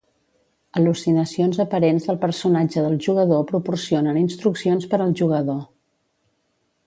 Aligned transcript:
Al·lucinacions 0.79 1.59
aparents 1.65 2.07
del 2.11 2.17
personatge 2.23 2.85
del 2.87 2.97
jugador 3.09 3.45
proporcionen 3.53 4.19
instruccions 4.23 4.91
per 4.95 5.01
al 5.07 5.15
jugador. 5.21 5.63